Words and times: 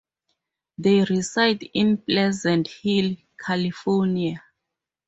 They 0.79 1.03
reside 1.03 1.61
in 1.75 1.97
Pleasant 1.97 2.67
Hill, 2.67 3.17
California. 3.39 4.41